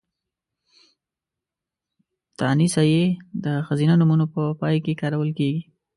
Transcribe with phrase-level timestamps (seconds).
[2.37, 3.01] تانيث ۍ
[3.45, 5.61] د ښځينه نومونو په پای کې کارول کېږي.